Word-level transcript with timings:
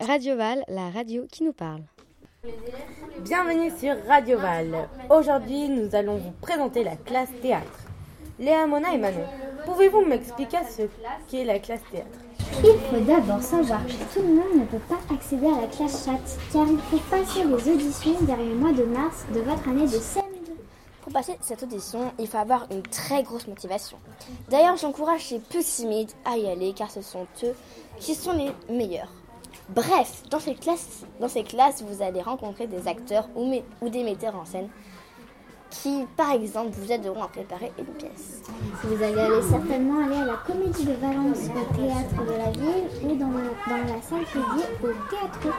Radio 0.00 0.36
Val, 0.36 0.64
la 0.68 0.90
radio 0.90 1.24
qui 1.32 1.44
nous 1.44 1.54
parle. 1.54 1.80
Bienvenue 3.20 3.70
sur 3.78 3.96
Radio 4.06 4.38
Val. 4.38 4.88
Aujourd'hui, 5.08 5.70
nous 5.70 5.94
allons 5.94 6.18
vous 6.18 6.32
présenter 6.42 6.84
la 6.84 6.96
classe 6.96 7.30
théâtre. 7.40 7.86
Léa, 8.38 8.66
Mona 8.66 8.92
et 8.92 8.98
Manon, 8.98 9.24
pouvez-vous 9.64 10.04
m'expliquer 10.04 10.58
ce 10.68 10.82
qu'est 11.26 11.44
la 11.44 11.58
classe 11.58 11.80
théâtre? 11.90 12.18
Il 12.62 12.78
faut 12.90 13.00
d'abord 13.02 13.40
savoir 13.40 13.82
que 13.86 13.92
tout 14.12 14.20
le 14.20 14.34
monde 14.34 14.60
ne 14.60 14.64
peut 14.66 14.84
pas 14.90 15.00
accéder 15.14 15.46
à 15.46 15.62
la 15.62 15.68
classe 15.68 16.04
chat, 16.04 16.20
car 16.52 16.66
il 16.68 16.78
faut 16.78 16.98
passer 17.08 17.44
les 17.44 17.72
auditions 17.72 18.20
derrière 18.20 18.46
le 18.46 18.56
mois 18.56 18.72
de 18.72 18.84
mars 18.84 19.24
de 19.32 19.40
votre 19.40 19.66
année 19.68 19.86
de 19.86 19.96
CM2. 19.96 20.52
Pour 21.00 21.14
passer 21.14 21.38
cette 21.40 21.62
audition, 21.62 22.12
il 22.18 22.28
faut 22.28 22.36
avoir 22.36 22.66
une 22.70 22.82
très 22.82 23.22
grosse 23.22 23.46
motivation. 23.46 23.96
D'ailleurs, 24.50 24.76
j'encourage 24.76 25.28
ces 25.28 25.38
petits 25.38 25.64
timides 25.64 26.12
à 26.26 26.36
y 26.36 26.46
aller 26.46 26.74
car 26.74 26.90
ce 26.90 27.00
sont 27.00 27.26
eux 27.42 27.54
qui 27.98 28.14
sont 28.14 28.32
les 28.34 28.52
meilleurs. 28.68 29.10
Bref, 29.68 30.22
dans 30.30 30.40
ces 30.40 30.54
classes, 30.54 31.04
dans 31.20 31.28
ces 31.28 31.44
classes 31.44 31.82
vous 31.82 32.02
allez 32.02 32.20
rencontrer 32.20 32.66
des 32.66 32.88
acteurs 32.88 33.28
ou, 33.34 33.44
mé- 33.50 33.62
ou 33.80 33.88
des 33.88 34.02
metteurs 34.02 34.36
en 34.36 34.44
scène 34.44 34.68
qui, 35.70 36.04
par 36.18 36.32
exemple, 36.32 36.68
vous 36.72 36.92
aideront 36.92 37.22
à 37.22 37.28
préparer 37.28 37.72
une 37.78 37.86
pièce. 37.86 38.42
Vous 38.84 39.02
allez 39.02 39.18
aller 39.18 39.40
certainement 39.40 40.04
aller 40.04 40.16
à 40.16 40.24
la 40.26 40.34
Comédie 40.46 40.84
de 40.84 40.92
Valence 40.92 41.38
au 41.46 41.74
théâtre 41.74 42.26
de 42.26 42.36
la 42.36 42.50
ville 42.50 42.88
ou 43.04 43.16
dans 43.16 43.28
la, 43.28 43.86
dans 43.86 43.94
la 43.94 44.02
salle 44.02 44.18
dédiée 44.26 44.68
au 44.82 44.88
théâtre. 45.08 45.56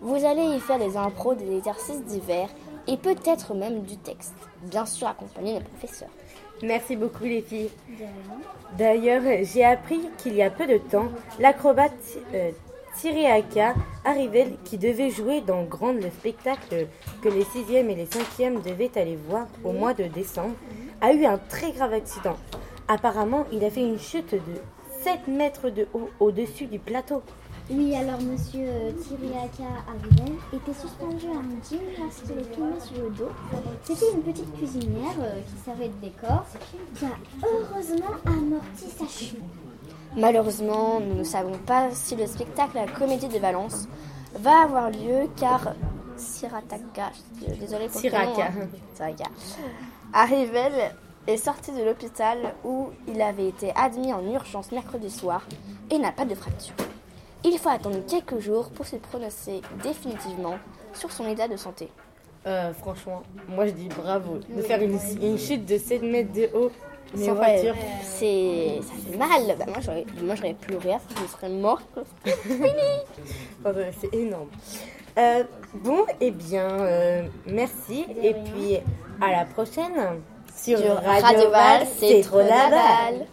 Vous 0.00 0.24
allez 0.24 0.56
y 0.56 0.58
faire 0.58 0.80
des 0.80 0.96
impros, 0.96 1.34
des 1.36 1.56
exercices 1.56 2.02
divers 2.04 2.48
et 2.88 2.96
peut-être 2.96 3.54
même 3.54 3.82
du 3.82 3.96
texte, 3.96 4.34
bien 4.62 4.86
sûr 4.86 5.06
accompagné 5.06 5.58
des 5.60 5.64
professeurs. 5.64 6.10
Merci 6.62 6.96
beaucoup 6.96 7.22
les 7.24 7.42
filles. 7.42 7.70
D'ailleurs, 8.76 9.22
j'ai 9.42 9.64
appris 9.64 10.00
qu'il 10.18 10.34
y 10.34 10.42
a 10.42 10.50
peu 10.50 10.66
de 10.66 10.78
temps, 10.78 11.06
l'acrobate 11.38 11.92
euh, 12.34 12.50
Thierry 12.96 13.26
Aka 13.26 13.74
Arrivel, 14.04 14.56
qui 14.64 14.78
devait 14.78 15.10
jouer 15.10 15.40
dans 15.40 15.64
Grande 15.64 15.96
le 15.96 16.10
spectacle 16.10 16.86
que 17.22 17.28
les 17.28 17.42
6e 17.42 17.88
et 17.88 17.94
les 17.94 18.06
5e 18.06 18.62
devaient 18.62 18.96
aller 18.96 19.16
voir 19.28 19.46
au 19.64 19.72
mois 19.72 19.94
de 19.94 20.04
décembre, 20.04 20.54
a 21.00 21.12
eu 21.12 21.24
un 21.24 21.38
très 21.38 21.72
grave 21.72 21.92
accident. 21.92 22.36
Apparemment, 22.88 23.46
il 23.52 23.64
a 23.64 23.70
fait 23.70 23.82
une 23.82 23.98
chute 23.98 24.34
de 24.34 24.60
7 25.02 25.28
mètres 25.28 25.70
de 25.70 25.86
haut 25.92 26.10
au-dessus 26.20 26.66
du 26.66 26.78
plateau. 26.78 27.22
Oui, 27.70 27.94
alors 27.96 28.20
monsieur 28.20 28.66
euh, 28.66 28.92
Tiriaka 28.92 29.64
Arrivel 29.88 30.34
était 30.52 30.78
suspendu 30.78 31.26
à 31.28 31.38
un 31.38 31.62
gym 31.66 31.80
lorsqu'il 31.98 32.32
est 32.32 32.54
tombé 32.54 32.78
sur 32.78 33.02
le 33.02 33.10
dos. 33.10 33.30
C'était 33.82 34.12
une 34.12 34.22
petite 34.22 34.54
cuisinière 34.54 35.16
euh, 35.20 35.40
qui 35.40 35.64
servait 35.64 35.88
de 35.88 35.94
décor 36.02 36.44
qui 36.94 37.06
a 37.06 37.16
heureusement 37.42 38.14
amorti 38.26 38.84
sa 38.94 39.06
chute. 39.06 39.38
Malheureusement, 40.16 41.00
nous 41.00 41.16
ne 41.16 41.24
savons 41.24 41.58
pas 41.58 41.90
si 41.92 42.14
le 42.14 42.26
spectacle 42.26 42.78
à 42.78 42.86
la 42.86 42.92
Comédie 42.92 43.28
de 43.28 43.38
Valence 43.38 43.88
va 44.36 44.62
avoir 44.62 44.90
lieu 44.90 45.28
car 45.36 45.74
Sirataka, 46.16 47.10
désolé 47.58 47.88
pour 47.88 48.00
le 48.00 48.08
Siraka. 48.08 48.26
prénom, 48.26 48.40
hein. 48.40 48.68
Siraka, 48.94 49.24
Arrivel 50.12 50.72
est 51.26 51.36
sorti 51.36 51.72
de 51.72 51.82
l'hôpital 51.82 52.54
où 52.64 52.90
il 53.08 53.20
avait 53.20 53.48
été 53.48 53.72
admis 53.74 54.12
en 54.12 54.24
urgence 54.24 54.70
mercredi 54.70 55.10
soir 55.10 55.44
et 55.90 55.98
n'a 55.98 56.12
pas 56.12 56.24
de 56.24 56.34
fracture. 56.36 56.74
Il 57.44 57.58
faut 57.58 57.68
attendre 57.70 57.98
quelques 58.08 58.38
jours 58.38 58.70
pour 58.70 58.86
se 58.86 58.96
prononcer 58.96 59.62
définitivement 59.82 60.58
sur 60.92 61.10
son 61.10 61.26
état 61.26 61.48
de 61.48 61.56
santé. 61.56 61.90
Euh, 62.46 62.72
franchement, 62.74 63.22
moi 63.48 63.66
je 63.66 63.72
dis 63.72 63.88
bravo 63.88 64.38
de 64.54 64.62
faire 64.62 64.80
une, 64.80 64.98
une 65.20 65.38
chute 65.38 65.66
de 65.66 65.78
7 65.78 66.02
mètres 66.02 66.32
de 66.32 66.48
haut. 66.54 66.70
Mais 67.16 67.26
Sans 67.26 67.32
ouais, 67.32 67.58
fracture. 67.58 67.74
c'est 68.02 68.80
ça 68.82 69.10
fait 69.10 69.16
mal. 69.16 69.56
Bah, 69.58 69.64
moi 69.68 69.76
j'aurais 69.80 70.04
moi 70.22 70.34
j'aurais 70.34 70.54
pleuré, 70.54 70.96
je 71.10 71.30
serais 71.30 71.48
morte. 71.48 71.98
C'est 74.00 74.14
énorme. 74.14 74.48
Euh, 75.16 75.44
bon, 75.74 76.04
eh 76.20 76.30
bien, 76.30 76.68
euh, 76.68 77.22
merci. 77.46 78.04
Et 78.22 78.34
puis, 78.34 78.78
à 79.20 79.30
la 79.30 79.44
prochaine. 79.44 79.92
Sur, 80.56 80.78
Sur 80.78 80.94
Radio 81.02 81.50
Val, 81.50 81.86
c'est 81.98 82.20
trop 82.22 82.38
la 82.38 82.70
balle. 82.70 83.26